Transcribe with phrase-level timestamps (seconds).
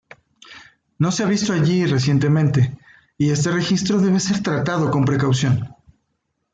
[0.97, 2.75] No se ha visto allí recientemente
[3.19, 5.75] y este registro debe ser tratado con precaución.